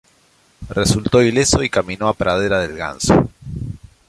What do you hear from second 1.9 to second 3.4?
a Pradera del Ganso.